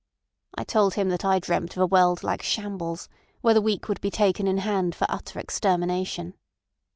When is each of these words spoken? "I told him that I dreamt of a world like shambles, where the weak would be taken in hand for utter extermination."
"I 0.55 0.63
told 0.63 0.95
him 0.95 1.09
that 1.09 1.23
I 1.23 1.37
dreamt 1.37 1.77
of 1.77 1.81
a 1.83 1.85
world 1.85 2.23
like 2.23 2.41
shambles, 2.41 3.07
where 3.41 3.53
the 3.53 3.61
weak 3.61 3.87
would 3.87 4.01
be 4.01 4.09
taken 4.09 4.47
in 4.47 4.57
hand 4.57 4.95
for 4.95 5.05
utter 5.11 5.37
extermination." 5.37 6.33